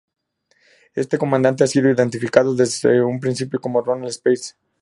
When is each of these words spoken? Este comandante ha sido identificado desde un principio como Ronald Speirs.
Este 0.95 1.19
comandante 1.19 1.63
ha 1.63 1.67
sido 1.67 1.87
identificado 1.91 2.55
desde 2.55 3.03
un 3.03 3.19
principio 3.19 3.61
como 3.61 3.81
Ronald 3.81 4.09
Speirs. 4.11 4.55